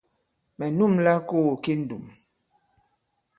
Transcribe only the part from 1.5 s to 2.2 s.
ki ndùm.